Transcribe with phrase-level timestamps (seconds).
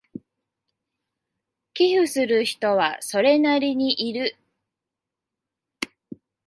[1.75, 4.35] 寄付する人はそれなりにいる